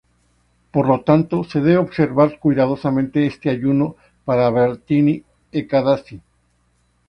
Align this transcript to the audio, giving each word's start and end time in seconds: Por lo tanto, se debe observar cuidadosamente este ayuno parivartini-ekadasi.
Por 0.71 0.87
lo 0.87 1.01
tanto, 1.03 1.43
se 1.43 1.59
debe 1.61 1.77
observar 1.77 2.39
cuidadosamente 2.39 3.27
este 3.27 3.51
ayuno 3.51 3.97
parivartini-ekadasi. 4.25 6.21